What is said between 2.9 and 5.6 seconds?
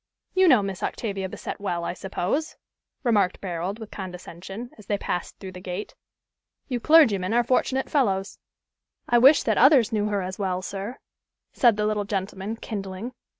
remarked Barold, with condescension, as they passed through the